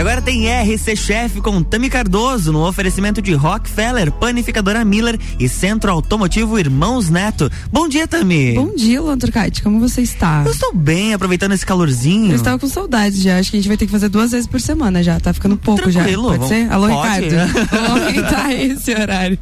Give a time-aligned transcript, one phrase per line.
[0.00, 5.90] agora tem RC Chef com Tami Cardoso no oferecimento de Rockefeller, Panificadora Miller e Centro
[5.92, 7.50] Automotivo Irmãos Neto.
[7.70, 8.54] Bom dia, Tami.
[8.54, 9.62] Bom dia, Luan Turcati.
[9.62, 10.42] Como você está?
[10.46, 12.30] Eu estou bem, aproveitando esse calorzinho.
[12.32, 13.38] Eu estava com saudades já.
[13.38, 15.20] Acho que a gente vai ter que fazer duas vezes por semana já.
[15.20, 16.38] Tá ficando pouco Tranquilo, já.
[16.38, 16.72] Pode vamos- ser?
[16.72, 17.24] Alô, pode.
[17.28, 17.68] Ricardo.
[17.70, 19.38] Vamos aumentar esse horário.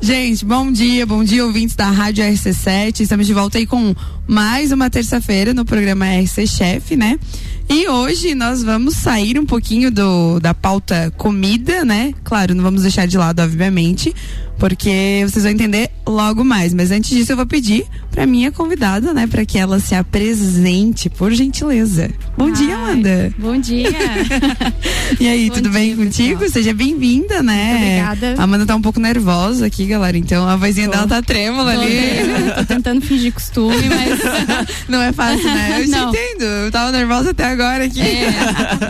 [0.00, 3.00] Gente, bom dia, bom dia, ouvintes da Rádio RC7.
[3.00, 3.94] Estamos de volta aí com
[4.26, 7.18] mais uma terça-feira no programa RC Chef, né?
[7.68, 12.12] E hoje nós vamos sair um pouquinho do, da pauta comida, né?
[12.22, 14.14] Claro, não vamos deixar de lado, obviamente,
[14.58, 16.72] porque vocês vão entender logo mais.
[16.74, 21.08] Mas antes disso, eu vou pedir pra minha convidada, né, para que ela se apresente,
[21.10, 22.10] por gentileza.
[22.36, 23.34] Bom dia, Ai, Amanda.
[23.38, 23.88] Bom dia.
[25.20, 26.38] E aí, Bom tudo bem dia, contigo?
[26.40, 26.52] pessoal.
[26.62, 27.64] Seja bem-vinda, né?
[27.72, 27.84] Muito
[28.16, 28.40] obrigada.
[28.40, 30.16] A Amanda tá um pouco nervosa aqui, galera.
[30.16, 30.92] Então a vozinha Tô.
[30.92, 31.90] dela tá trêmula Tô, ali.
[31.94, 34.18] bem, tô tentando fingir costume, mas
[34.88, 35.80] Não é fácil, né?
[35.80, 36.44] Eu te entendo.
[36.44, 38.00] Eu tava nervosa até agora aqui.
[38.00, 38.28] é,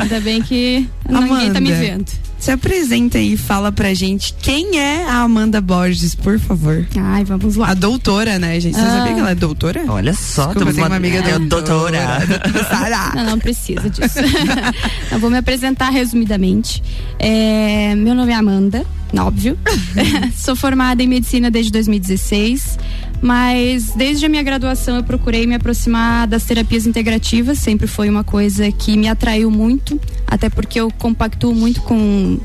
[0.00, 1.74] ainda bem que ninguém tá me Amanda.
[1.86, 2.06] vendo.
[2.42, 6.84] Se apresenta aí e fala pra gente quem é a Amanda Borges, por favor.
[7.00, 7.68] Ai, vamos lá.
[7.68, 8.74] A doutora, né, gente?
[8.74, 8.90] Você Ah.
[8.98, 9.84] sabia que ela é doutora?
[9.86, 12.18] Olha só, Desculpa, tem uma amiga é, doutora.
[12.26, 12.64] doutora.
[12.68, 13.12] Sara.
[13.14, 14.18] Não, não precisa disso.
[15.12, 16.82] Eu vou me apresentar resumidamente.
[17.16, 18.84] É, meu nome é Amanda,
[19.20, 19.58] óbvio.
[20.36, 22.78] Sou formada em medicina desde 2016,
[23.20, 27.58] mas desde a minha graduação eu procurei me aproximar das terapias integrativas.
[27.58, 32.38] Sempre foi uma coisa que me atraiu muito, até porque eu compactuo muito com,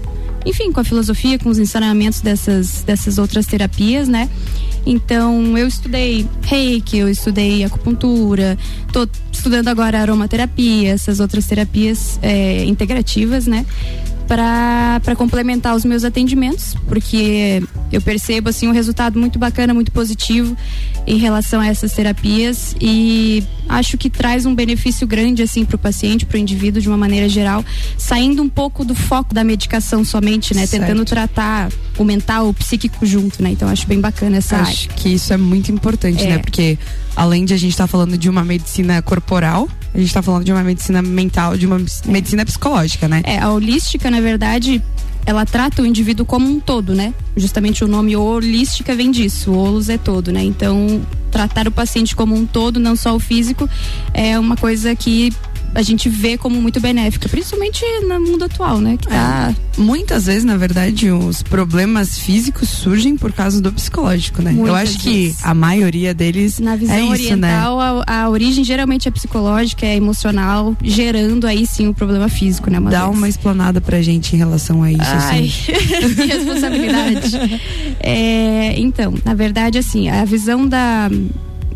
[0.46, 4.30] enfim, com a filosofia, com os ensinamentos dessas, dessas outras terapias, né?
[4.86, 8.58] Então, eu estudei reiki, eu estudei acupuntura,
[8.94, 13.66] tô estudando agora aromaterapia, essas outras terapias é, integrativas, né?
[14.28, 20.56] Para complementar os meus atendimentos, porque eu percebo assim um resultado muito bacana, muito positivo
[21.06, 25.80] em relação a essas terapias e acho que traz um benefício grande assim para o
[25.80, 27.64] paciente, para o indivíduo de uma maneira geral,
[27.98, 30.66] saindo um pouco do foco da medicação somente, né?
[30.66, 30.82] Certo.
[30.82, 33.52] Tentando tratar o mental, o psíquico junto, né?
[33.52, 34.68] Então acho bem bacana essa área.
[34.70, 36.32] Acho que isso é muito importante, É.
[36.32, 36.38] né?
[36.40, 36.78] Porque
[37.16, 40.52] além de a gente estar falando de uma medicina corporal, a gente tá falando de
[40.52, 43.22] uma medicina mental, de uma medicina psicológica, né?
[43.24, 44.80] É, a holística, na verdade,
[45.26, 47.16] ela trata o indivíduo como um todo, né?
[47.36, 50.44] Justamente o nome holística vem disso, holos é todo, né?
[50.44, 53.68] Então, tratar o paciente como um todo, não só o físico,
[54.14, 55.34] é uma coisa que
[55.78, 58.98] a gente vê como muito benéfica, principalmente no mundo atual, né?
[59.00, 59.54] Que tá.
[59.78, 64.50] Muitas vezes, na verdade, os problemas físicos surgem por causa do psicológico, né?
[64.54, 65.46] Eu Muitas acho que vezes.
[65.46, 67.54] a maioria deles Na visão é isso, né?
[67.60, 72.72] oriental, a, a origem geralmente é psicológica, é emocional, gerando aí sim o problema físico,
[72.72, 72.80] né?
[72.80, 73.16] Dá vez.
[73.16, 75.76] uma explanada pra gente em relação a isso, Ai, assim.
[76.16, 77.38] que responsabilidade.
[78.00, 81.10] É, então, na verdade, assim, a visão da,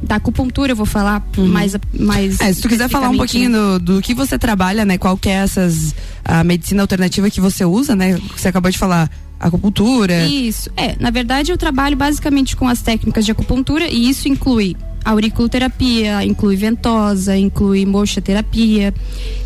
[0.01, 2.39] da acupuntura, eu vou falar mais, mais.
[2.41, 3.57] É, se tu quiser falar um pouquinho né?
[3.57, 4.97] do, do que você trabalha, né?
[4.97, 5.93] Qual que é essas
[6.25, 8.19] a medicina alternativa que você usa, né?
[8.35, 10.25] Você acabou de falar acupuntura.
[10.25, 10.69] Isso.
[10.77, 14.75] É, na verdade, eu trabalho basicamente com as técnicas de acupuntura e isso inclui
[15.05, 18.93] auriculoterapia, inclui ventosa, inclui moxa-terapia.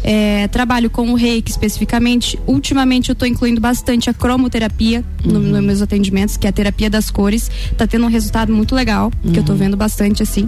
[0.03, 2.37] É, trabalho com o reiki especificamente.
[2.45, 6.89] Ultimamente eu estou incluindo bastante a cromoterapia no- nos meus atendimentos, que é a terapia
[6.89, 7.49] das cores.
[7.77, 10.47] Tá tendo um resultado muito legal, que eu tô vendo bastante assim.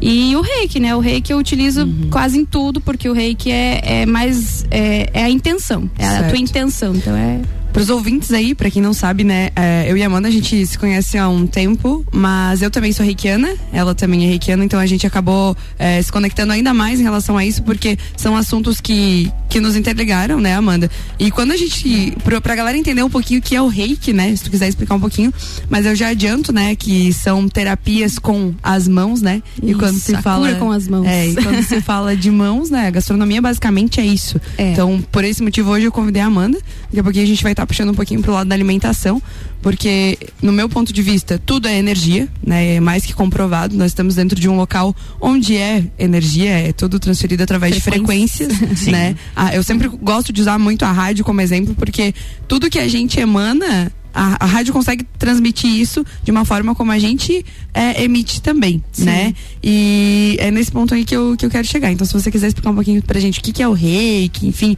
[0.00, 0.94] E o reiki, né?
[0.94, 4.64] O reiki eu utilizo quase em tudo, porque o reiki é, é mais.
[4.70, 6.28] É, é a intenção, é a Certo.
[6.30, 6.94] tua intenção.
[6.94, 7.40] Então é.
[7.72, 10.30] Para os ouvintes aí, pra quem não sabe, né, é, eu e a Amanda a
[10.30, 14.62] gente se conhece há um tempo, mas eu também sou reikiana, ela também é reikiana,
[14.62, 18.36] então a gente acabou é, se conectando ainda mais em relação a isso, porque são
[18.36, 20.90] assuntos que, que nos interligaram, né, Amanda?
[21.18, 24.10] E quando a gente, pra, pra galera entender um pouquinho o que é o reiki,
[24.10, 25.30] né, se tu quiser explicar um pouquinho,
[25.68, 29.42] mas eu já adianto, né, que são terapias com as mãos, né?
[29.62, 31.06] e Isso, quando se fala com as mãos.
[31.06, 34.40] É, e quando se fala de mãos, né, a gastronomia basicamente é isso.
[34.56, 34.72] É.
[34.72, 36.58] Então, por esse motivo, hoje eu convidei a Amanda.
[36.84, 39.20] Daqui a pouquinho a gente vai estar puxando um pouquinho pro lado da alimentação,
[39.60, 42.74] porque, no meu ponto de vista, tudo é energia, né?
[42.76, 43.76] É mais que comprovado.
[43.76, 48.52] Nós estamos dentro de um local onde é energia, é tudo transferido através de Frequências.
[48.56, 49.14] frequências, né?
[49.44, 52.14] Ah, eu sempre gosto de usar muito a rádio como exemplo, porque
[52.46, 53.90] tudo que a gente emana.
[54.14, 58.84] A, a rádio consegue transmitir isso de uma forma como a gente é, emite também,
[58.92, 59.04] Sim.
[59.06, 59.34] né?
[59.64, 61.90] E é nesse ponto aí que eu, que eu quero chegar.
[61.90, 64.46] Então, se você quiser explicar um pouquinho pra gente o que, que é o reiki,
[64.46, 64.76] enfim,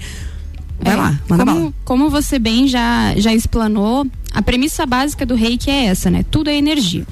[0.80, 1.58] vai É, lá, manda bala.
[1.58, 6.24] como, como você bem já, já explanou, a premissa básica do reiki é essa, né?
[6.30, 7.04] Tudo é energia.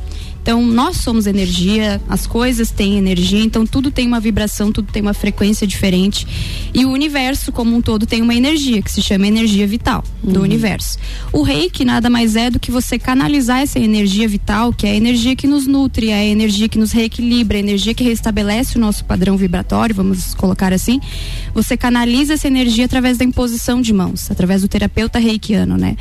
[0.43, 5.01] Então, nós somos energia, as coisas têm energia, então tudo tem uma vibração, tudo tem
[5.01, 6.27] uma frequência diferente.
[6.75, 10.39] E o universo como um todo tem uma energia, que se chama energia vital do
[10.39, 10.43] uhum.
[10.43, 10.99] universo.
[11.33, 14.97] O reiki nada mais é do que você canalizar essa energia vital, que é a
[14.97, 18.81] energia que nos nutre, é a energia que nos reequilibra, a energia que restabelece o
[18.81, 21.01] nosso padrão vibratório, vamos colocar assim.
[21.55, 25.97] Você canaliza essa energia através da imposição de mãos, através do terapeuta reikiano, né?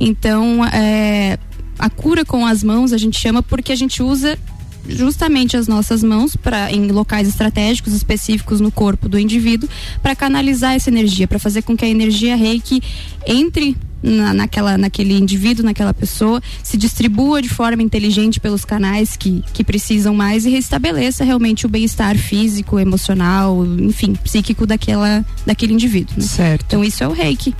[0.00, 1.38] Então, é
[1.78, 4.38] a cura com as mãos a gente chama porque a gente usa
[4.88, 9.68] justamente as nossas mãos para em locais estratégicos específicos no corpo do indivíduo
[10.02, 12.82] para canalizar essa energia, para fazer com que a energia reiki
[13.26, 19.42] entre na, naquela, naquele indivíduo, naquela pessoa, se distribua de forma inteligente pelos canais que,
[19.54, 26.14] que precisam mais e restabeleça realmente o bem-estar físico, emocional, enfim, psíquico daquela, daquele indivíduo.
[26.18, 26.22] Né?
[26.22, 26.64] Certo.
[26.66, 27.54] Então isso é o reiki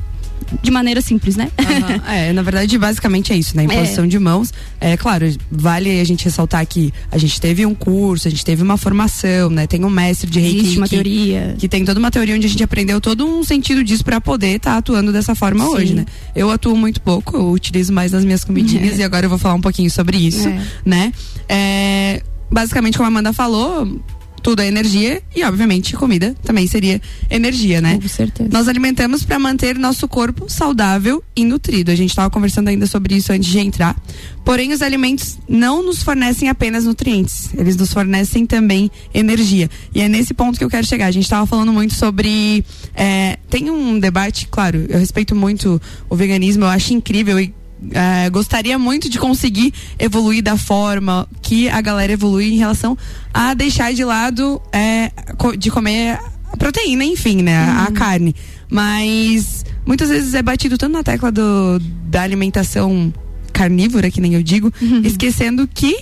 [0.62, 1.50] de maneira simples, né?
[1.58, 1.94] Uhum.
[2.14, 3.64] É, na verdade, basicamente é isso, né?
[3.64, 4.06] Imposição é.
[4.06, 4.52] de mãos.
[4.80, 8.62] É claro, vale a gente ressaltar que a gente teve um curso, a gente teve
[8.62, 9.66] uma formação, né?
[9.66, 10.58] Tem um mestre de reiki.
[10.58, 11.54] Existe uma que, teoria.
[11.58, 14.56] Que tem toda uma teoria onde a gente aprendeu todo um sentido disso para poder
[14.56, 15.70] estar tá atuando dessa forma Sim.
[15.70, 16.04] hoje, né?
[16.34, 19.02] Eu atuo muito pouco, eu utilizo mais nas minhas comidinhas é.
[19.02, 20.60] e agora eu vou falar um pouquinho sobre isso, é.
[20.84, 21.12] né?
[21.48, 24.00] É, basicamente, como a Amanda falou,
[24.44, 27.00] tudo é energia e, obviamente, comida também seria
[27.30, 27.98] energia, né?
[28.00, 28.50] Com certeza.
[28.52, 31.90] Nós alimentamos para manter nosso corpo saudável e nutrido.
[31.90, 33.96] A gente estava conversando ainda sobre isso antes de entrar.
[34.44, 39.70] Porém, os alimentos não nos fornecem apenas nutrientes, eles nos fornecem também energia.
[39.94, 41.06] E é nesse ponto que eu quero chegar.
[41.06, 42.62] A gente estava falando muito sobre.
[42.94, 45.80] É, tem um debate, claro, eu respeito muito
[46.10, 47.54] o veganismo, eu acho incrível e
[47.92, 52.96] é, gostaria muito de conseguir evoluir da forma que a galera evolui em relação
[53.32, 55.10] a deixar de lado é,
[55.58, 56.18] de comer
[56.58, 57.64] proteína, enfim, né?
[57.64, 57.78] Uhum.
[57.84, 58.34] A carne.
[58.70, 63.12] Mas muitas vezes é batido tanto na tecla do, da alimentação
[63.52, 65.02] carnívora, que nem eu digo, uhum.
[65.04, 65.96] esquecendo que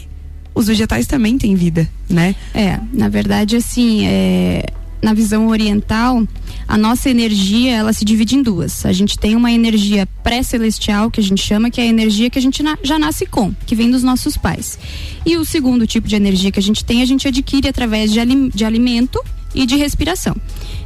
[0.54, 2.34] os vegetais também têm vida, né?
[2.54, 4.66] É, na verdade, assim, é,
[5.02, 6.26] na visão oriental,
[6.68, 8.86] a nossa energia ela se divide em duas.
[8.86, 12.38] A gente tem uma energia pré-celestial que a gente chama que é a energia que
[12.38, 14.78] a gente na, já nasce com, que vem dos nossos pais.
[15.26, 18.20] E o segundo tipo de energia que a gente tem a gente adquire através de,
[18.20, 19.20] alim, de alimento
[19.54, 20.34] e de respiração.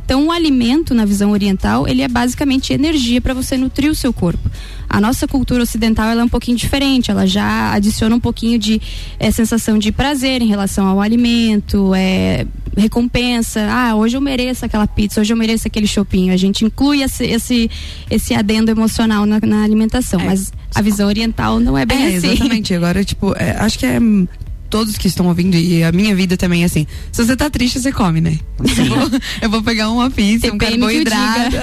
[0.05, 4.13] Então, o alimento, na visão oriental, ele é basicamente energia para você nutrir o seu
[4.13, 4.49] corpo.
[4.89, 8.81] A nossa cultura ocidental ela é um pouquinho diferente, ela já adiciona um pouquinho de
[9.19, 12.47] é, sensação de prazer em relação ao alimento, é,
[12.77, 13.67] recompensa.
[13.69, 16.33] Ah, hoje eu mereço aquela pizza, hoje eu mereço aquele chopinho.
[16.33, 17.69] A gente inclui esse, esse,
[18.09, 20.25] esse adendo emocional na, na alimentação, é.
[20.25, 22.29] mas a visão oriental não é bem é, assim.
[22.29, 23.99] Exatamente, agora, tipo, é, acho que é
[24.69, 26.87] todos que estão ouvindo e a minha vida também é assim.
[27.13, 28.39] Se você tá triste, você come, né?
[28.59, 31.57] Eu vou, eu vou, pegar uma pizza, um carboidrato.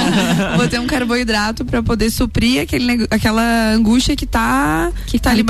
[0.56, 5.44] vou ter um carboidrato para poder suprir aquele, aquela angústia que tá, que tá ali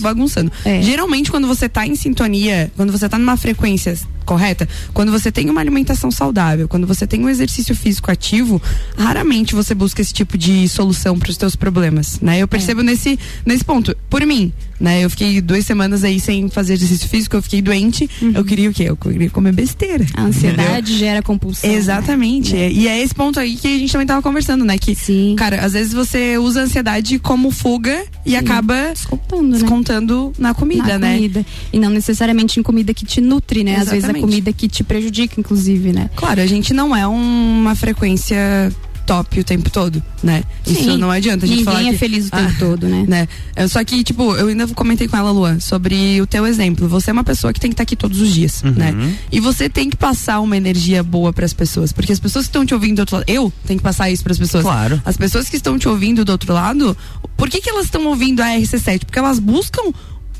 [0.00, 0.50] bagunçando.
[0.64, 0.82] É.
[0.82, 4.68] Geralmente, quando você tá em sintonia, quando você tá numa frequência correta?
[4.92, 8.60] Quando você tem uma alimentação saudável, quando você tem um exercício físico ativo,
[8.96, 12.38] raramente você busca esse tipo de solução para os seus problemas, né?
[12.38, 12.84] Eu percebo é.
[12.84, 13.96] nesse nesse ponto.
[14.08, 14.52] Por mim,
[14.82, 15.04] né?
[15.04, 18.10] Eu fiquei duas semanas aí sem fazer exercício físico, eu fiquei doente.
[18.20, 18.32] Uhum.
[18.34, 18.84] Eu queria o quê?
[18.84, 20.04] Eu queria comer besteira.
[20.14, 20.98] A ansiedade entendeu?
[20.98, 21.70] gera compulsão.
[21.70, 21.76] Né?
[21.76, 22.52] Exatamente.
[22.52, 22.72] Né?
[22.72, 24.76] E é esse ponto aí que a gente também tava conversando, né?
[24.76, 25.36] Que, Sim.
[25.38, 28.36] cara, às vezes você usa a ansiedade como fuga e Sim.
[28.36, 29.52] acaba descontando, né?
[29.52, 31.14] descontando na comida, na né?
[31.14, 31.46] Comida.
[31.72, 33.72] E não necessariamente em comida que te nutre, né?
[33.72, 33.86] Exatamente.
[33.86, 36.10] Às vezes a comida que te prejudica, inclusive, né?
[36.14, 38.72] Claro, a gente não é uma frequência
[39.06, 40.42] top o tempo todo, né?
[40.64, 40.72] Sim.
[40.72, 41.88] Isso não adianta a gente Ninguém falar.
[41.88, 43.04] é feliz o tempo ah, todo, né?
[43.06, 43.28] né?
[43.54, 46.88] É, só que, tipo, eu ainda comentei com ela, Luan, sobre o teu exemplo.
[46.88, 48.72] Você é uma pessoa que tem que estar aqui todos os dias, uhum.
[48.72, 49.16] né?
[49.30, 51.92] E você tem que passar uma energia boa para as pessoas.
[51.92, 54.22] Porque as pessoas que estão te ouvindo do outro lado, eu tenho que passar isso
[54.22, 54.64] para as pessoas.
[54.64, 55.02] Claro.
[55.04, 56.96] As pessoas que estão te ouvindo do outro lado,
[57.36, 59.04] por que, que elas estão ouvindo a RC7?
[59.04, 59.92] Porque elas buscam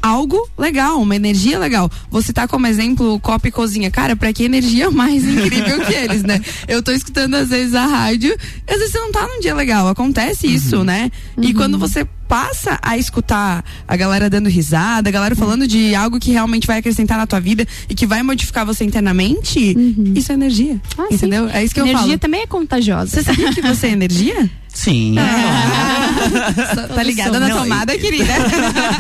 [0.03, 1.91] algo legal, uma energia legal.
[2.11, 3.91] Vou citar como exemplo o Copa e Cozinha.
[3.91, 6.41] Cara, pra que energia mais incrível que eles, né?
[6.67, 8.37] Eu tô escutando às vezes a rádio,
[8.69, 10.53] às vezes você não tá num dia legal, acontece uhum.
[10.53, 11.11] isso, né?
[11.37, 11.45] Uhum.
[11.45, 16.19] E quando você passa a escutar a galera dando risada, a galera falando de algo
[16.19, 20.15] que realmente vai acrescentar na tua vida e que vai modificar você internamente, uhum.
[20.17, 20.81] isso é energia.
[20.97, 21.47] Ah, entendeu?
[21.47, 21.55] Sim.
[21.55, 22.07] É isso que energia eu falo.
[22.07, 23.11] Energia também é contagiosa.
[23.11, 24.51] Você sabia que você é energia?
[24.73, 25.17] Sim.
[25.19, 25.92] Ah,
[26.95, 28.33] tá ligada na tomada, querida.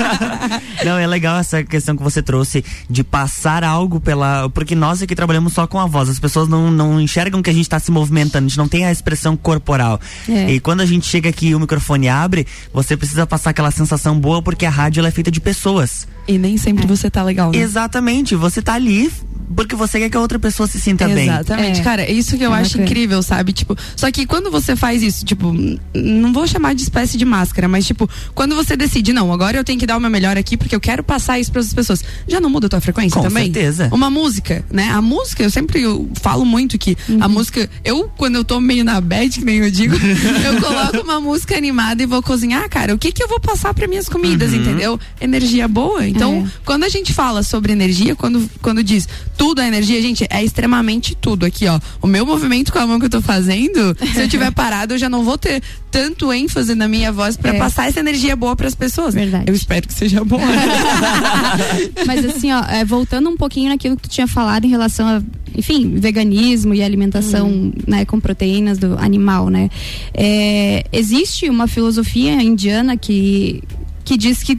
[0.84, 4.48] Não, é legal essa questão que você trouxe de passar algo pela.
[4.50, 6.08] Porque nós aqui trabalhamos só com a voz.
[6.08, 8.84] As pessoas não, não enxergam que a gente está se movimentando, a gente não tem
[8.84, 10.00] a expressão corporal.
[10.28, 10.52] É.
[10.52, 14.18] E quando a gente chega aqui e o microfone abre, você precisa passar aquela sensação
[14.18, 16.06] boa porque a rádio é feita de pessoas.
[16.26, 16.86] E nem sempre é.
[16.86, 17.58] você tá legal, né?
[17.58, 19.10] Exatamente, você tá ali
[19.54, 21.26] porque você quer que a outra pessoa se sinta Exatamente.
[21.26, 21.34] bem.
[21.34, 21.84] Exatamente, é.
[21.84, 22.84] cara, é isso que eu é acho bacana.
[22.84, 23.52] incrível, sabe?
[23.52, 25.54] Tipo, só que quando você faz isso, tipo,
[25.94, 29.64] não vou chamar de espécie de máscara, mas tipo, quando você decide, não, agora eu
[29.64, 32.02] tenho que dar o meu melhor aqui porque eu quero passar isso para as pessoas,
[32.26, 33.48] já não muda a tua frequência Com também?
[33.48, 33.88] Com certeza.
[33.92, 34.90] Uma música, né?
[34.90, 37.18] A música, eu sempre eu falo muito que uhum.
[37.20, 39.94] a música, eu quando eu tô meio na bad, que nem eu digo,
[40.44, 43.74] eu coloco uma música animada e vou cozinhar, cara, o que que eu vou passar
[43.74, 44.60] para minhas comidas, uhum.
[44.60, 45.00] entendeu?
[45.20, 46.06] Energia boa.
[46.14, 46.60] Então, é.
[46.64, 51.14] quando a gente fala sobre energia, quando quando diz tudo é energia, gente, é extremamente
[51.14, 51.80] tudo aqui, ó.
[52.00, 54.98] O meu movimento com a mão que eu tô fazendo, se eu tiver parado, eu
[54.98, 57.58] já não vou ter tanto ênfase na minha voz para é.
[57.58, 59.14] passar essa energia boa para as pessoas.
[59.14, 59.44] Verdade.
[59.46, 60.40] Eu espero que seja bom.
[62.06, 65.22] Mas assim, ó, é, voltando um pouquinho naquilo que tu tinha falado em relação a,
[65.56, 67.72] enfim, veganismo e alimentação, hum.
[67.86, 69.70] né, com proteínas do animal, né?
[70.14, 73.62] É, existe uma filosofia indiana que
[74.04, 74.58] que diz que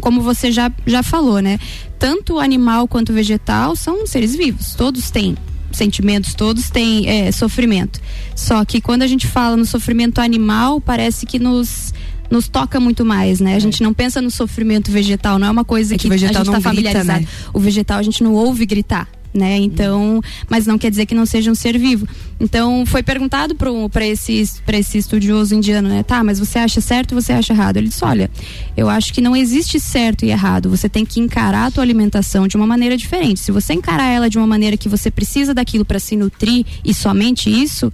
[0.00, 1.58] como você já, já falou, né?
[1.98, 5.36] Tanto animal quanto vegetal são seres vivos, todos têm
[5.70, 8.00] sentimentos, todos têm é, sofrimento.
[8.34, 11.92] Só que quando a gente fala no sofrimento animal, parece que nos
[12.30, 13.54] nos toca muito mais, né?
[13.54, 16.16] A gente não pensa no sofrimento vegetal, não é uma coisa é que, que a
[16.16, 17.20] gente está familiarizado.
[17.20, 17.28] Né?
[17.52, 19.56] O vegetal a gente não ouve gritar né?
[19.56, 22.06] Então, mas não quer dizer que não seja um ser vivo.
[22.38, 26.02] Então, foi perguntado para esse, esse estudioso indiano, né?
[26.02, 27.76] Tá, mas você acha certo ou você acha errado?
[27.76, 28.30] Ele disse: olha,
[28.76, 30.68] eu acho que não existe certo e errado.
[30.68, 33.40] Você tem que encarar a tua alimentação de uma maneira diferente.
[33.40, 36.92] Se você encarar ela de uma maneira que você precisa daquilo para se nutrir e
[36.92, 37.92] somente isso,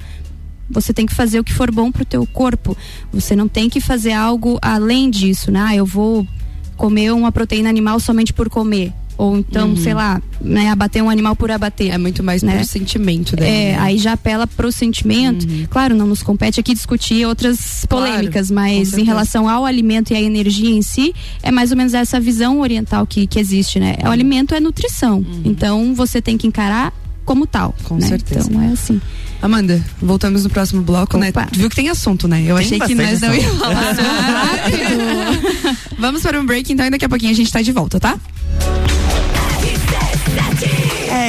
[0.68, 2.76] você tem que fazer o que for bom para o teu corpo.
[3.12, 5.60] Você não tem que fazer algo além disso, né?
[5.68, 6.26] Ah, eu vou
[6.78, 9.76] comer uma proteína animal somente por comer ou então, uhum.
[9.76, 11.92] sei lá, né, abater um animal por abater.
[11.92, 12.54] É muito mais né?
[12.54, 13.50] pro sentimento dele.
[13.50, 13.78] É, né?
[13.80, 15.44] aí já apela pro sentimento.
[15.44, 15.66] Uhum.
[15.68, 20.16] Claro, não nos compete aqui discutir outras polêmicas, claro, mas em relação ao alimento e
[20.16, 23.96] à energia em si, é mais ou menos essa visão oriental que, que existe, né?
[24.04, 25.18] O alimento é nutrição.
[25.18, 25.42] Uhum.
[25.44, 26.94] Então, você tem que encarar
[27.24, 27.74] como tal.
[27.82, 28.06] Com né?
[28.06, 28.48] certeza.
[28.48, 29.00] Então, é assim.
[29.40, 31.30] Amanda, voltamos no próximo bloco, né?
[31.30, 31.42] Opa.
[31.42, 31.48] né?
[31.52, 32.42] Viu que tem assunto, né?
[32.42, 33.94] Eu tem achei que nós não falar
[35.98, 38.18] Vamos para um break, então, e daqui a pouquinho a gente tá de volta, tá?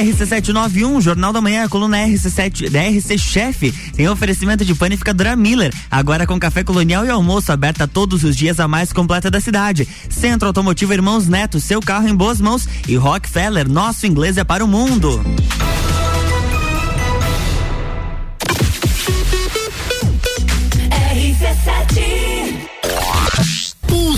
[0.00, 6.26] RC791, Jornal da Manhã, coluna RC7, da RC Chef, tem oferecimento de panificadora Miller, agora
[6.26, 9.86] com café colonial e almoço aberta todos os dias a mais completa da cidade.
[10.08, 14.64] Centro Automotivo Irmãos Neto, seu carro em boas mãos e Rockefeller, nosso inglês é para
[14.64, 15.22] o mundo.
[21.64, 22.39] sete.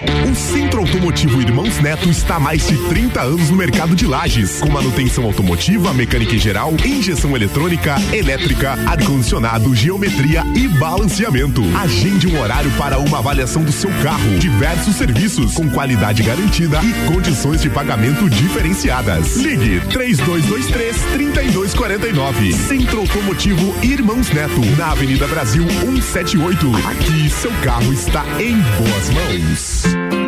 [0.00, 4.60] o Centro Automotivo Irmãos Neto está há mais de 30 anos no mercado de lajes,
[4.60, 11.62] com manutenção automotiva, mecânica em geral, injeção eletrônica, elétrica, ar-condicionado, geometria e balanceamento.
[11.76, 14.38] Agende um horário para uma avaliação do seu carro.
[14.38, 19.36] Diversos serviços com qualidade garantida e condições de pagamento diferenciadas.
[19.36, 22.52] Ligue 3223 3249.
[22.52, 26.70] Centro Automotivo Irmãos Neto, na Avenida Brasil 178.
[26.86, 29.87] Aqui seu carro está em boas mãos.
[29.88, 30.27] Bye.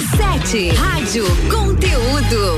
[0.01, 2.57] RC7 Rádio Conteúdo.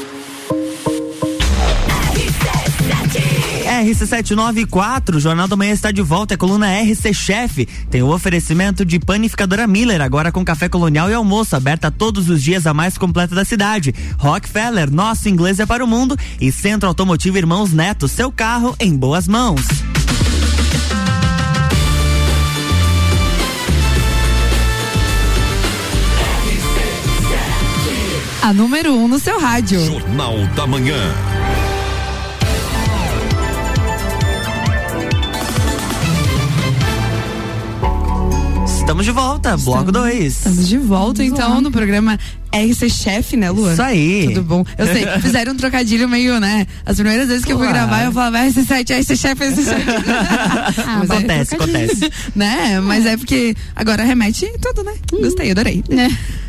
[3.83, 7.65] RC794, Jornal da Manhã está de volta, é coluna RC Chef.
[7.89, 12.43] Tem o oferecimento de panificadora Miller, agora com café colonial e almoço, aberta todos os
[12.43, 13.93] dias, a mais completa da cidade.
[14.17, 16.15] Rockefeller, nosso inglês é para o mundo.
[16.39, 19.61] E Centro Automotivo Irmãos Neto, seu carro em boas mãos.
[28.43, 29.79] A número 1 um no seu rádio.
[29.85, 31.30] Jornal da Manhã.
[38.91, 40.25] Estamos de volta, bloco 2.
[40.25, 42.19] Estamos de volta, então, no programa
[42.53, 43.71] RC Chef, né, Luan?
[43.71, 44.27] Isso aí.
[44.33, 44.65] Tudo bom?
[44.77, 46.67] Eu sei, fizeram um trocadilho meio, né?
[46.85, 47.87] As primeiras vezes que eu fui Claro.
[47.87, 49.85] gravar, eu falava RC7, RC Chef, RC Chef.
[50.85, 52.11] Ah, Mas é acontece, acontece.
[52.35, 52.81] né?
[52.81, 54.91] Mas é porque agora remete tudo, né?
[55.09, 55.81] Gostei, adorei.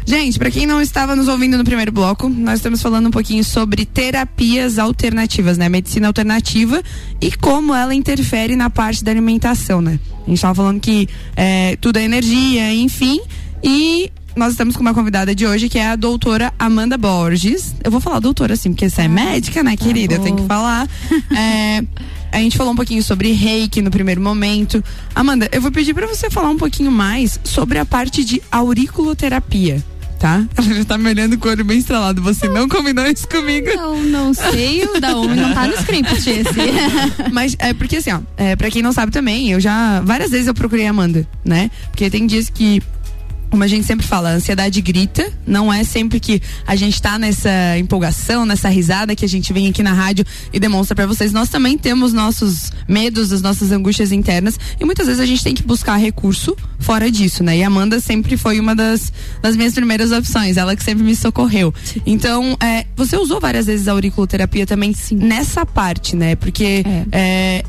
[0.05, 3.45] Gente, pra quem não estava nos ouvindo no primeiro bloco, nós estamos falando um pouquinho
[3.45, 5.69] sobre terapias alternativas, né?
[5.69, 6.83] Medicina alternativa
[7.21, 10.01] e como ela interfere na parte da alimentação, né?
[10.27, 13.21] A gente tava falando que é, tudo é energia, enfim.
[13.63, 17.75] E nós estamos com uma convidada de hoje que é a doutora Amanda Borges.
[17.85, 20.15] Eu vou falar doutora assim, porque você é médica, né, querida?
[20.15, 20.89] Eu tenho que falar.
[21.35, 21.83] É,
[22.31, 24.83] a gente falou um pouquinho sobre reiki no primeiro momento.
[25.15, 29.83] Amanda, eu vou pedir pra você falar um pouquinho mais sobre a parte de auriculoterapia,
[30.23, 30.47] tá?
[30.57, 32.23] Ela já tá me olhando com o olho bem estrelado.
[32.23, 33.67] Você não combinou isso comigo?
[33.75, 36.53] Não, não sei o da onde não tá no script esse.
[37.33, 40.01] Mas é porque assim, ó, é, pra quem não sabe também, eu já.
[40.03, 41.73] Várias vezes eu procurei a Amanda, né?
[41.91, 42.81] Porque tem dias que.
[43.53, 47.19] Como a gente sempre fala, a ansiedade grita, não é sempre que a gente tá
[47.19, 51.35] nessa empolgação, nessa risada que a gente vem aqui na rádio e demonstra pra vocês.
[51.35, 55.55] Nós também temos nossos medos, as nossas angústias internas e muitas vezes a gente tem
[55.55, 57.59] que buscar recurso fora disso, né?
[57.59, 61.15] E a Amanda sempre foi uma das, das minhas primeiras opções, ela que sempre me
[61.15, 61.75] socorreu.
[62.07, 66.37] Então, é, você usou várias vezes a auriculoterapia também nessa parte, né?
[66.37, 66.83] Porque
[67.13, 67.63] é,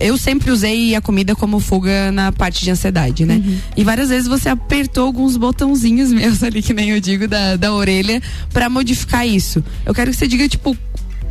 [0.00, 3.42] eu sempre usei a comida como fuga na parte de ansiedade, né?
[3.76, 7.72] E várias vezes você apertou alguns botãozinhos meus ali, que nem eu digo, da, da
[7.72, 8.22] orelha,
[8.52, 9.62] pra modificar isso.
[9.84, 10.76] Eu quero que você diga, tipo,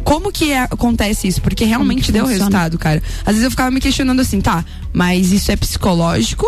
[0.04, 1.42] como que é- acontece isso?
[1.42, 2.44] Porque realmente deu funciona?
[2.46, 3.02] resultado, cara.
[3.22, 6.46] Às vezes eu ficava me questionando assim, tá, mas isso é psicológico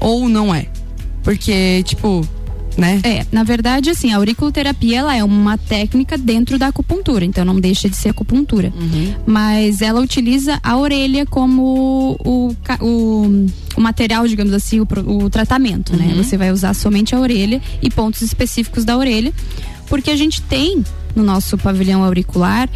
[0.00, 0.66] ou não é?
[1.22, 2.26] Porque, tipo,
[2.76, 3.00] né?
[3.02, 7.58] É, na verdade, assim, a auriculoterapia ela é uma técnica dentro da acupuntura, então não
[7.58, 8.72] deixa de ser acupuntura.
[9.24, 15.96] Mas ela utiliza a orelha como o, o, o material, digamos assim, o, o tratamento,
[15.96, 16.14] né?
[16.16, 19.32] Você vai usar somente a orelha e pontos específicos da orelha,
[19.88, 20.84] porque a gente tem
[21.14, 22.68] no nosso pavilhão auricular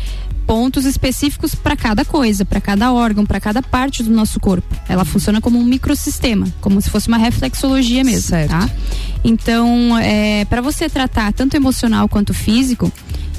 [0.51, 4.67] pontos específicos para cada coisa, para cada órgão, para cada parte do nosso corpo.
[4.89, 8.51] Ela funciona como um microsistema, como se fosse uma reflexologia mesmo, Certo.
[8.51, 8.69] tá?
[9.23, 12.91] Então, é, para você tratar tanto emocional quanto físico,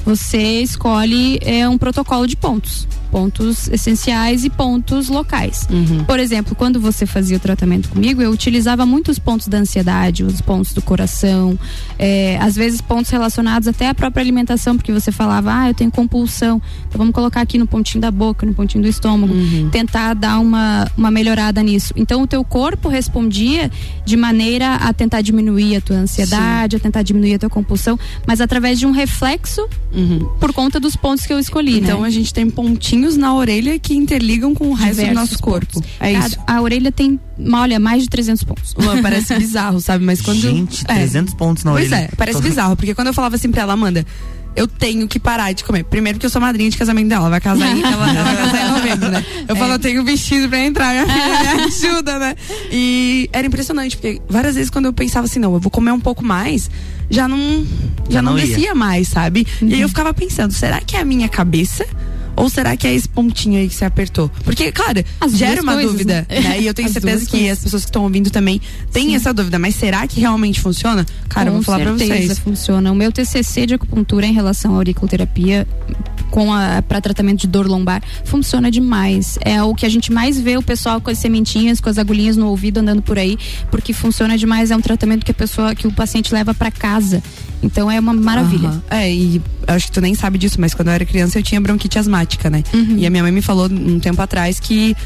[0.06, 2.88] você escolhe é, um protocolo de pontos.
[3.12, 5.68] Pontos essenciais e pontos locais.
[6.06, 10.40] Por exemplo, quando você fazia o tratamento comigo, eu utilizava muitos pontos da ansiedade, os
[10.40, 11.58] pontos do coração,
[11.98, 15.90] é, às vezes pontos relacionados até à própria alimentação, porque você falava, ah, eu tenho
[15.90, 19.34] compulsão, então vamos colocar aqui no pontinho da boca, no pontinho do estômago,
[19.70, 21.92] tentar dar uma, uma melhorada nisso.
[21.94, 23.70] Então o teu corpo respondia
[24.06, 28.40] de maneira a tentar diminuir a tua ansiedade, a tentar diminuir a tua compulsão, mas
[28.40, 29.68] através de um reflexo
[30.40, 32.08] por conta dos pontos que eu escolhi, Então né?
[32.08, 35.74] a gente tem pontinhos na orelha que interligam com o resto do Diversos nosso corpo.
[35.74, 35.90] pontos.
[36.00, 36.38] É isso.
[36.46, 37.18] A, a orelha tem,
[37.52, 38.74] olha, mais de 300 pontos.
[39.02, 40.04] Parece bizarro, sabe?
[40.04, 40.40] Mas quando.
[40.40, 40.94] Gente, é.
[40.94, 42.04] 300 pontos na Pois orelha.
[42.04, 44.04] é, parece bizarro, porque quando eu falava assim pra ela, Amanda,
[44.54, 45.82] eu tenho que parar de comer.
[45.84, 48.36] Primeiro que eu sou madrinha de casamento dela, ela vai casar em, ela, ela vai
[48.36, 49.24] casar em novembro, né?
[49.48, 52.34] Eu falo, eu tenho vestido pra entrar, minha filha me ajuda, né?
[52.70, 56.00] E era impressionante, porque várias vezes quando eu pensava assim, não, eu vou comer um
[56.00, 56.70] pouco mais,
[57.08, 57.38] já não,
[58.10, 58.46] já, Já não, não ia.
[58.46, 59.46] descia mais, sabe?
[59.62, 61.86] E aí eu ficava pensando, será que é a minha cabeça?
[62.34, 64.30] Ou será que é esse pontinho aí que você apertou?
[64.44, 66.40] Porque, cara, As gera uma coisas, dúvida, né?
[66.40, 66.60] né?
[66.60, 67.50] E eu tenho As certeza que coisas.
[67.52, 68.60] as pessoas que estão ouvindo também
[68.92, 69.58] têm essa dúvida.
[69.58, 71.04] Mas será que realmente funciona?
[71.28, 72.38] Cara, eu Com vou falar pra certeza vocês.
[72.38, 72.90] funciona.
[72.90, 75.66] O meu TCC de acupuntura em relação à auriculoterapia
[76.30, 79.38] com a para tratamento de dor lombar funciona demais.
[79.42, 82.36] É o que a gente mais vê o pessoal com as sementinhas, com as agulhinhas
[82.36, 83.38] no ouvido andando por aí,
[83.70, 84.70] porque funciona demais.
[84.70, 87.22] É um tratamento que a pessoa, que o paciente leva para casa.
[87.62, 88.68] Então é uma maravilha.
[88.68, 88.82] Aham.
[88.90, 91.60] É, e acho que tu nem sabe disso, mas quando eu era criança eu tinha
[91.60, 92.62] bronquite asmática, né?
[92.74, 92.96] Uhum.
[92.98, 94.96] E a minha mãe me falou um tempo atrás que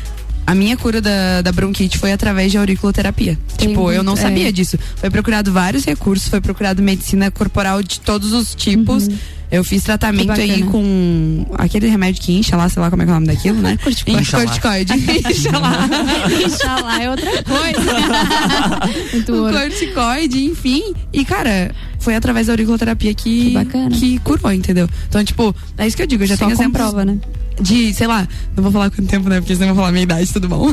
[0.47, 3.37] a minha cura da, da bronquite foi através de auriculoterapia.
[3.59, 4.53] Tem tipo, eu não muito- sabia é.
[4.53, 4.79] disso.
[4.97, 9.09] Foi procurado vários recursos, foi procurado medicina corporal de todos os tipos.
[9.51, 13.11] Eu fiz tratamento aí com aquele remédio que incha lá, sei lá como é que
[13.11, 13.79] é o nome daquilo, né?
[13.83, 14.21] Corticoide.
[14.23, 14.93] Incha- Corticoide.
[16.45, 17.03] Incha lá.
[17.03, 19.33] É outra coisa.
[19.33, 20.95] O corticoide, enfim.
[21.13, 24.89] E, cara, foi através da auriculoterapia que, Que que curou, entendeu?
[25.09, 27.19] Então, tipo, é isso que eu digo, eu já Só tenho exemplos comprova, né?
[27.61, 29.41] de, sei lá, não vou falar quanto tempo, né?
[29.41, 30.67] Porque senão eu vou falar minha idade, tudo bom.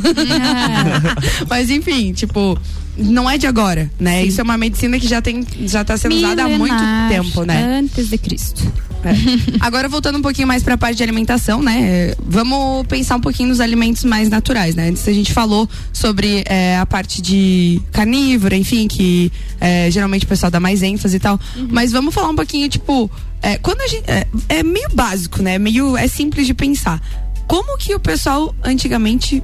[1.49, 2.57] Mas enfim, tipo,
[2.97, 4.21] não é de agora, né?
[4.21, 4.27] Sim.
[4.27, 7.43] Isso é uma medicina que já tem, já tá sendo usada há muito Milenar, tempo,
[7.43, 7.79] né?
[7.79, 8.71] Antes de Cristo.
[9.03, 9.13] É.
[9.59, 11.81] Agora voltando um pouquinho mais para a parte de alimentação, né?
[11.81, 14.89] é, Vamos pensar um pouquinho nos alimentos mais naturais, né?
[14.89, 20.27] Antes a gente falou sobre é, a parte de carnívora, enfim, que é, geralmente o
[20.27, 21.39] pessoal dá mais ênfase e tal.
[21.69, 25.57] Mas vamos falar um pouquinho, tipo, é, quando a gente é, é meio básico, né?
[25.59, 27.01] Meio é simples de pensar.
[27.45, 29.43] Como que o pessoal antigamente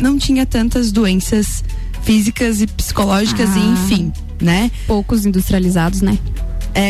[0.00, 1.64] não tinha tantas doenças
[2.04, 3.72] físicas e psicológicas e Ah.
[3.72, 4.70] enfim, né?
[4.86, 6.18] Poucos industrializados, né?
[6.74, 6.80] É,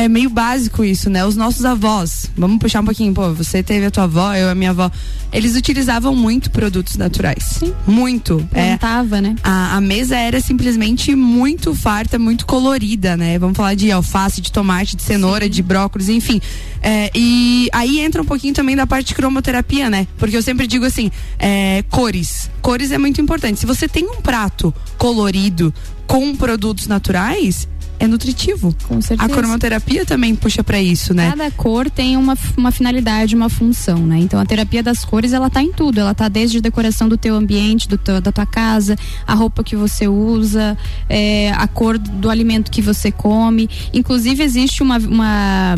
[0.00, 1.24] é- é meio básico isso, né?
[1.24, 4.54] Os nossos avós, vamos puxar um pouquinho, pô, você teve a tua avó, eu a
[4.54, 4.90] minha avó,
[5.32, 7.42] eles utilizavam muito produtos naturais.
[7.58, 7.72] Sim.
[7.86, 8.46] Muito.
[8.52, 9.34] É, Plantava, né?
[9.42, 13.38] a, a mesa era simplesmente muito farta, muito colorida, né?
[13.38, 16.40] Vamos falar de alface, de tomate, de cenoura, de brócolis, enfim.
[16.80, 20.06] É, e aí entra um pouquinho também da parte de cromoterapia, né?
[20.18, 22.48] Porque eu sempre digo assim, é, cores.
[22.60, 23.58] Cores é muito importante.
[23.58, 25.72] Se você tem um prato colorido
[26.06, 27.66] com produtos naturais,
[28.02, 28.74] é nutritivo.
[28.88, 29.28] Com A certeza.
[29.32, 31.30] cromoterapia também puxa pra isso, né?
[31.30, 34.18] Cada cor tem uma, uma finalidade, uma função, né?
[34.18, 36.00] Então a terapia das cores, ela tá em tudo.
[36.00, 39.62] Ela tá desde a decoração do teu ambiente, do teu- da tua casa, a roupa
[39.62, 40.76] que você usa,
[41.08, 43.68] é, a cor do alimento que você come.
[43.94, 45.74] Inclusive existe uma, uma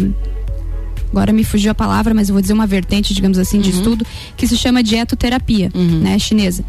[1.10, 4.04] agora me fugiu a palavra, mas eu vou dizer uma vertente, digamos assim, de estudo,
[4.36, 6.64] que se chama dietoterapia, né, chinesa.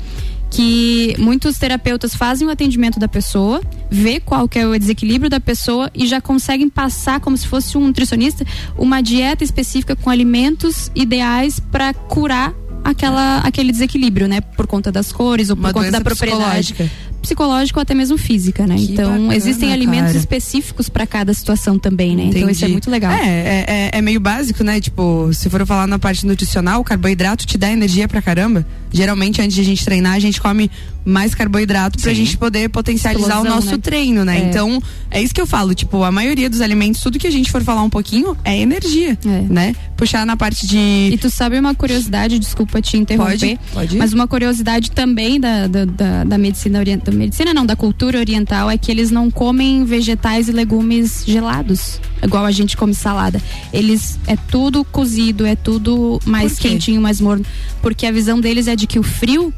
[0.55, 5.39] Que muitos terapeutas fazem o atendimento da pessoa, vê qual que é o desequilíbrio da
[5.39, 8.45] pessoa e já conseguem passar, como se fosse um nutricionista,
[8.77, 12.53] uma dieta específica com alimentos ideais para curar
[12.85, 14.39] aquela, aquele desequilíbrio, né?
[14.39, 16.73] Por conta das cores ou por Uma conta da propriedade
[17.21, 17.79] psicológica.
[17.79, 18.75] ou até mesmo física, né?
[18.75, 20.19] Que então bacana, existem alimentos cara.
[20.19, 22.25] específicos para cada situação também, né?
[22.25, 22.71] Então isso é Entendi.
[22.73, 23.11] muito legal.
[23.11, 24.79] É, é, é- é meio básico, né?
[24.79, 28.65] Tipo, se for falar na parte nutricional, o carboidrato te dá energia pra caramba.
[28.95, 30.71] Geralmente, antes de a gente treinar, a gente come
[31.03, 32.17] mais carboidrato pra Sim.
[32.25, 33.77] gente poder potencializar o Explosão, nosso né?
[33.77, 34.39] treino, né?
[34.39, 34.45] É.
[34.49, 34.81] Então,
[35.11, 35.75] é isso que eu falo.
[35.75, 39.17] Tipo, a maioria dos alimentos, tudo que a gente for falar um pouquinho, é energia,
[39.25, 39.41] É.
[39.47, 39.75] né?
[39.97, 41.17] Puxar na parte E de...
[41.17, 43.97] tu sabe uma curiosidade, desculpa te interromper, Pode, pode.
[43.97, 48.69] mas uma curiosidade também da, da, da, da medicina oriental, medicina não, da cultura oriental
[48.71, 53.41] é que eles não comem vegetais e legumes gelados, igual a gente come salada.
[53.71, 57.45] Eles é tudo cozido, é tudo mais quentinho, mais morno,
[57.81, 59.53] porque a visão deles é de que o frio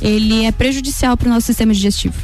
[0.00, 2.14] ele é prejudicial para o nosso sistema digestivo.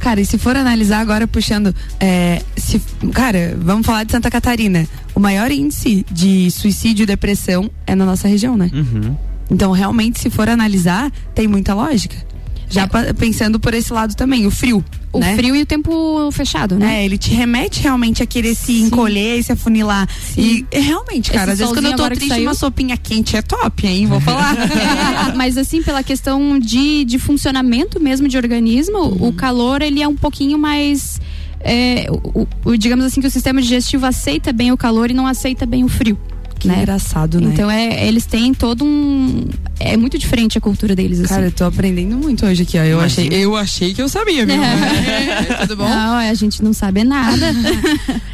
[0.00, 2.80] Cara, e se for analisar agora puxando, é, se,
[3.12, 4.86] cara, vamos falar de Santa Catarina.
[5.14, 8.70] O maior índice de suicídio e depressão é na nossa região, né?
[8.72, 9.16] Uhum.
[9.50, 12.16] Então, realmente, se for analisar, tem muita lógica.
[12.70, 13.12] Já É.
[13.12, 14.84] pensando por esse lado também, o frio.
[15.10, 15.34] O né?
[15.36, 17.00] frio e o tempo fechado, né?
[17.00, 20.06] É, ele te remete realmente a querer se encolher e se afunilar.
[20.36, 22.42] E é, realmente, cara, Esse às vezes quando eu tô triste, saiu.
[22.46, 24.06] uma sopinha quente é top, hein?
[24.06, 24.54] Vou falar.
[25.30, 29.28] É, mas assim, pela questão de, de funcionamento mesmo de organismo, Uhum.
[29.28, 31.20] o calor ele é um pouquinho mais.
[31.60, 35.26] é, o, o- digamos assim que o sistema digestivo aceita bem o calor e não
[35.26, 36.18] aceita bem o frio.
[36.58, 36.78] que né?
[36.78, 37.50] engraçado, né?
[37.52, 39.48] Então é, eles têm todo um.
[39.80, 41.28] É muito diferente a cultura deles, assim.
[41.28, 42.82] Cara, eu tô aprendendo muito hoje aqui, ó.
[42.82, 44.56] Eu achei, eu achei que eu sabia, viu?
[45.08, 45.88] É, tudo bom?
[45.88, 47.46] Não, a gente não sabe nada.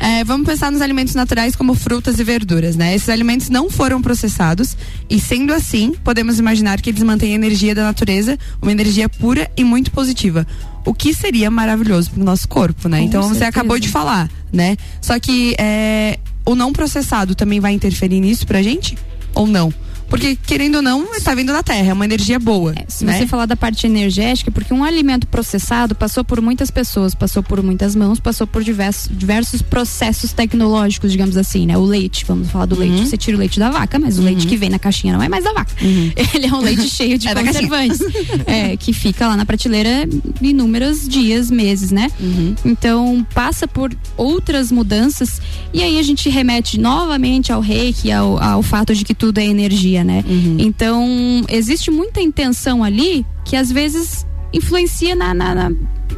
[0.00, 2.94] É, vamos pensar nos alimentos naturais como frutas e verduras, né?
[2.94, 4.76] Esses alimentos não foram processados
[5.09, 9.50] e, sendo assim, podemos imaginar que eles mantêm a energia da natureza, uma energia pura
[9.57, 10.46] e muito positiva.
[10.85, 12.98] O que seria maravilhoso pro nosso corpo, né?
[12.98, 13.48] Com então você certeza.
[13.48, 14.76] acabou de falar, né?
[15.00, 18.98] Só que é, o não processado também vai interferir nisso pra gente?
[19.35, 19.72] Ou não?
[20.14, 22.72] Porque, querendo ou não, está vindo da terra, é uma energia boa.
[22.77, 23.18] É, se né?
[23.18, 27.61] você falar da parte energética, porque um alimento processado passou por muitas pessoas, passou por
[27.61, 31.77] muitas mãos, passou por diversos, diversos processos tecnológicos, digamos assim, né?
[31.77, 32.81] O leite, vamos falar do Uhum.
[32.83, 33.09] leite.
[33.09, 35.29] Você tira o leite da vaca, mas o leite que vem na caixinha não é
[35.29, 35.72] mais da vaca.
[35.83, 37.98] Ele é um leite cheio de É conservantes.
[38.46, 40.09] é, que fica lá na prateleira
[40.40, 42.09] inúmeros dias, meses, né?
[42.20, 42.55] Uhum.
[42.64, 45.40] Então passa por outras mudanças
[45.72, 49.44] e aí a gente remete novamente ao reiki, ao, ao fato de que tudo é
[49.44, 50.23] energia, né?
[50.27, 50.57] Uhum.
[50.59, 51.07] Então
[51.49, 55.73] existe muita intenção ali que às vezes influencia na, na, na,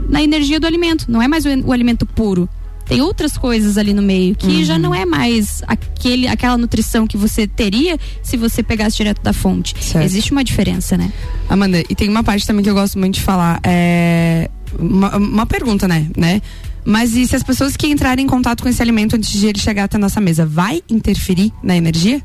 [0.09, 1.07] na energia do alimento.
[1.11, 2.49] Não é mais o, o alimento puro.
[2.87, 4.65] tem outras coisas ali no meio que Uhum.
[4.65, 9.33] já não é mais aquele, aquela nutrição que você teria se você pegasse direto da
[9.33, 9.75] fonte.
[9.81, 10.05] Certo.
[10.05, 11.11] Existe uma diferença, né?
[11.49, 13.59] Amanda, e tem uma parte também que eu gosto muito de falar.
[13.65, 14.51] É.
[14.79, 16.07] Uma, uma pergunta, né?
[16.17, 16.43] né?
[16.85, 19.59] Mas e se as pessoas que entrarem em contato com esse alimento antes de ele
[19.59, 22.23] chegar até a nossa mesa, vai interferir na energia?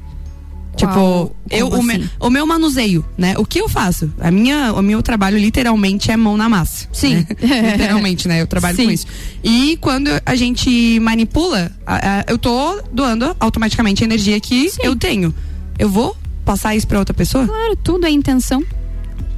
[0.75, 2.09] Tipo, eu, o, me- assim?
[2.19, 3.35] o meu manuseio, né?
[3.37, 4.11] O que eu faço?
[4.19, 6.87] A minha, o meu trabalho literalmente é mão na massa.
[6.91, 7.15] Sim.
[7.15, 7.27] né?
[7.73, 8.41] literalmente, né?
[8.41, 8.85] Eu trabalho Sim.
[8.85, 9.05] com isso.
[9.43, 11.71] E quando a gente manipula,
[12.27, 14.81] eu tô doando automaticamente a energia que Sim.
[14.83, 15.33] eu tenho.
[15.77, 17.45] Eu vou passar isso pra outra pessoa?
[17.45, 18.63] Claro, tudo é intenção.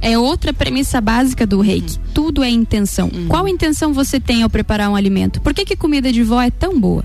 [0.00, 1.98] É outra premissa básica do reiki.
[2.12, 3.10] Tudo é intenção.
[3.26, 5.40] Qual intenção você tem ao preparar um alimento?
[5.40, 7.02] Por que, que comida de vó é tão boa?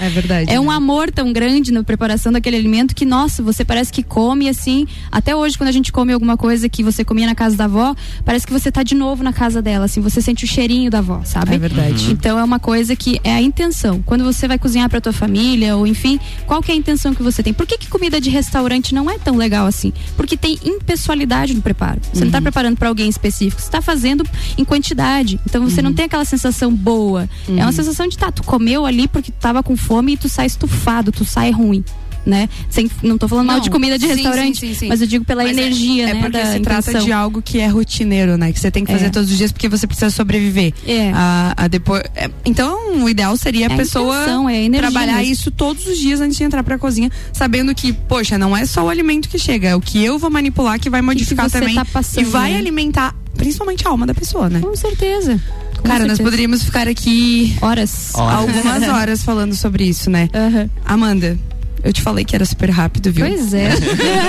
[0.00, 0.50] É verdade.
[0.50, 0.74] É um né?
[0.74, 4.86] amor tão grande na preparação daquele alimento que, nossa, você parece que come assim.
[5.10, 7.94] Até hoje, quando a gente come alguma coisa que você comia na casa da avó,
[8.24, 10.98] parece que você tá de novo na casa dela, assim, você sente o cheirinho da
[10.98, 11.54] avó, sabe?
[11.54, 12.10] É verdade.
[12.10, 14.02] Então é uma coisa que é a intenção.
[14.02, 17.22] Quando você vai cozinhar para tua família, ou enfim, qual que é a intenção que
[17.22, 17.52] você tem?
[17.52, 19.92] Por que, que comida de restaurante não é tão legal assim?
[20.16, 22.00] Porque tem impessoalidade no preparo.
[22.12, 24.24] Você não tá preparando para alguém específico, você tá fazendo
[24.56, 25.40] em quantidade.
[25.46, 27.28] Então você não tem aquela sensação boa.
[27.48, 30.46] É uma sensação de tá, tu comeu ali porque tava com fome e tu sai
[30.46, 31.82] estufado, tu sai ruim.
[32.26, 32.50] Né?
[32.68, 35.06] Sem, não tô falando mal Não, de comida de sim, restaurante, sim, sim, mas eu
[35.06, 36.20] digo pela Mas é- energia, é, né?
[36.20, 37.06] porque da se trata intenção.
[37.06, 38.52] de algo que é rotineiro, né?
[38.52, 39.08] Que você tem que fazer É.
[39.08, 40.74] todos os dias porque você precisa sobreviver.
[40.86, 41.10] É.
[41.14, 44.70] A, a depois, é, então, o ideal seria a É a pessoa intenção, é a
[44.70, 48.66] trabalhar isso todos os dias antes de entrar pra cozinha, sabendo que, poxa, não é
[48.66, 51.58] só o alimento que chega, é o que eu vou manipular que vai modificar você
[51.58, 52.58] também tá passando, e vai né?
[52.58, 54.60] alimentar principalmente a alma da pessoa, né?
[54.60, 55.40] Com certeza.
[55.82, 58.14] Cara, nós poderíamos ficar aqui Horas.
[58.14, 60.28] algumas horas falando sobre isso, né?
[60.34, 60.70] Aham.
[60.84, 61.38] Amanda,
[61.82, 63.26] eu te falei que era super rápido, viu?
[63.26, 63.70] Pois é.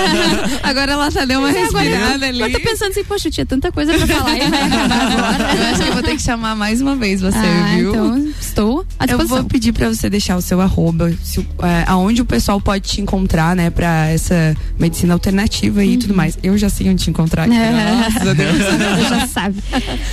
[0.62, 2.40] Agora ela tá deu uma Mas agora respirada eu, ali.
[2.40, 5.54] eu tô pensando assim, poxa, eu tinha tanta coisa pra falar e vai acabar agora.
[5.54, 7.90] Eu acho que eu vou ter que chamar mais uma vez você, ah, viu?
[7.90, 9.38] então estou à eu disposição.
[9.38, 13.00] vou pedir pra você deixar o seu arroba, se é, aonde o pessoal pode te
[13.00, 16.38] encontrar, né, pra essa medicina alternativa e tudo mais.
[16.42, 17.44] Eu já sei onde te encontrar.
[17.44, 18.56] aqui, Graças a Deus.
[18.56, 19.56] Você já sabe.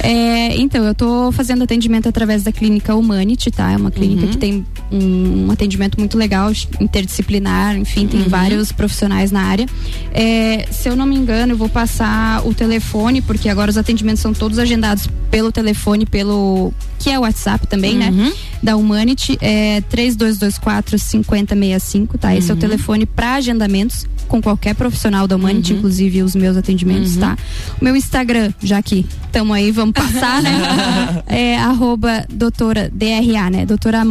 [0.01, 3.71] É, então, eu tô fazendo atendimento através da clínica Humanity, tá?
[3.71, 9.31] É uma clínica que tem um, um atendimento muito legal, interdisciplinar, enfim, tem vários profissionais
[9.31, 9.65] na área.
[10.13, 14.21] É, se eu não me engano, eu vou passar o telefone, porque agora os atendimentos
[14.21, 16.73] são todos agendados pelo telefone, pelo.
[16.97, 18.33] que é o WhatsApp também, né?
[18.61, 22.35] Da Humanity, é 3224 5065, tá?
[22.35, 27.17] Esse é o telefone para agendamentos com qualquer profissional da Humanity, inclusive os meus atendimentos,
[27.17, 27.37] tá?
[27.81, 30.51] O meu Instagram, já que estamos aí, vamos passar, né?
[31.27, 33.65] é arroba doutora DRA, né?
[33.65, 34.01] Doutora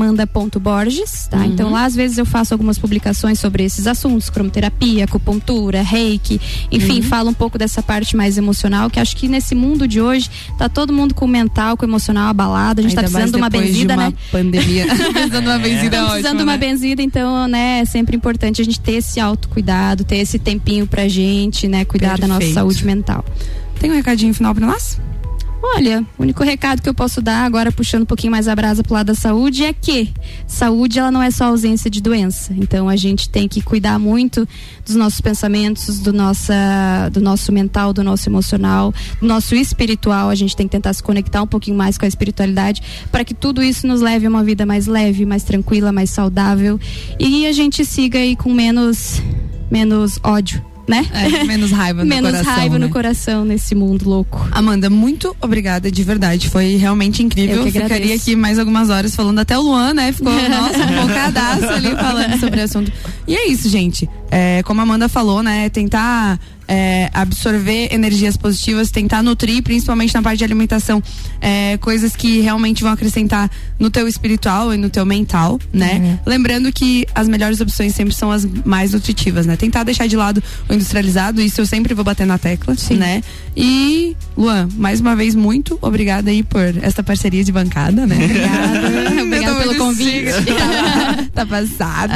[0.68, 1.46] Amanda.borges, tá?
[1.46, 7.00] Então lá às vezes eu faço algumas publicações sobre esses assuntos, cromoterapia, acupuntura, reiki, enfim,
[7.02, 10.68] falo um pouco dessa parte mais emocional, que acho que nesse mundo de hoje tá
[10.68, 13.36] todo mundo com o mental, com o emocional abalado, a gente Ainda tá precisando de
[13.36, 14.16] uma mais depois benzida, de uma né?
[14.30, 14.86] pandemia.
[15.12, 16.58] precisando de uma benzida é Estamos ótima, precisando de uma né?
[16.58, 21.08] benzida, então, né, é sempre importante a gente ter esse autocuidado, ter esse tempinho pra
[21.08, 22.54] gente, né, cuidar da nossa Perfeito.
[22.54, 23.24] saúde mental.
[23.80, 24.98] Tem um recadinho final pra nós?
[25.60, 28.82] Olha, o único recado que eu posso dar, agora puxando um pouquinho mais a brasa
[28.82, 30.12] pro lado da saúde, é que
[30.46, 32.54] saúde ela não é só ausência de doença.
[32.56, 34.46] Então a gente tem que cuidar muito
[34.86, 40.30] dos nossos pensamentos, do, nossa, do nosso mental, do nosso emocional, do nosso espiritual.
[40.30, 43.34] A gente tem que tentar se conectar um pouquinho mais com a espiritualidade para que
[43.34, 46.78] tudo isso nos leve a uma vida mais leve, mais tranquila, mais saudável
[47.18, 49.22] e a gente siga aí com menos,
[49.70, 51.06] menos ódio, né?
[51.12, 52.86] É, menos raiva no menos coração, raiva né?
[52.86, 54.48] no coração nesse mundo louco.
[54.50, 56.48] Amanda, muito obrigada, de verdade.
[56.48, 57.56] Foi realmente incrível.
[57.56, 58.22] Eu que Ficaria agradeço.
[58.22, 60.10] aqui mais algumas horas falando até o Luan, né?
[60.12, 62.90] Ficou, nossa, um focadaço ali falando sobre o assunto.
[63.26, 64.08] E é isso, gente.
[64.30, 65.68] É, como a Amanda falou, né?
[65.68, 66.38] Tentar
[66.68, 71.02] é, absorver energias positivas, tentar nutrir, principalmente na parte de alimentação,
[71.40, 76.20] é, coisas que realmente vão acrescentar no teu espiritual e no teu mental, né?
[76.26, 79.56] Lembrando que as melhores opções sempre são as mais nutritivas, né?
[79.56, 83.22] Tentar deixar de lado o industrializado, isso eu sempre vou bater na tecla, né?
[83.56, 88.16] E, Luan, mais uma vez, muito obrigada aí por esta parceria de bancada, né?
[88.24, 89.22] Obrigada.
[89.28, 90.26] Obrigada pelo convite.
[91.34, 92.14] tá passada.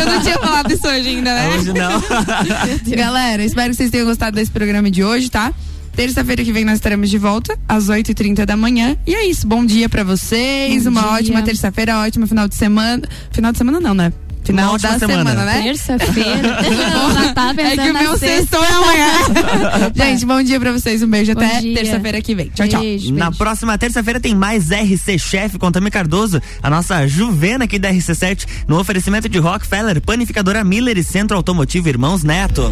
[0.00, 1.39] Eu não tinha falado isso hoje ainda, né?
[1.48, 2.02] Hoje não.
[2.96, 5.52] Galera, espero que vocês tenham gostado desse programa de hoje, tá?
[5.94, 8.96] Terça-feira que vem nós estaremos de volta às 8h30 da manhã.
[9.06, 9.46] E é isso.
[9.46, 10.84] Bom dia pra vocês.
[10.84, 11.10] Bom uma dia.
[11.10, 13.02] ótima terça-feira, ótimo final de semana.
[13.30, 14.12] Final de semana não, né?
[14.50, 15.30] Final da semana.
[15.30, 15.62] semana, né?
[15.62, 16.60] Terça-feira.
[17.34, 19.08] Tá É pensando que o na meu sextou é amanhã.
[19.94, 21.02] Gente, bom dia pra vocês.
[21.02, 21.34] Um beijo.
[21.34, 22.48] Bom Até terça-feira que vem.
[22.48, 22.80] Tchau, tchau.
[22.80, 23.38] Beijo, Na beijo.
[23.38, 28.46] próxima terça-feira tem mais RC Chef com Tami Cardoso, a nossa Juvena aqui da RC7,
[28.66, 32.70] no oferecimento de Rockefeller, Panificadora Miller e Centro Automotivo Irmãos Neto.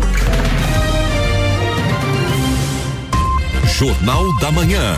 [3.79, 4.97] Jornal da Manhã.